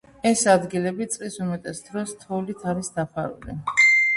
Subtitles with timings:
[0.27, 3.61] ეს ადგილები წლის უმეტეს დროს თოვლით არის დაფარული.